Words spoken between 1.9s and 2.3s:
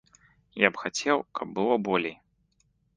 болей.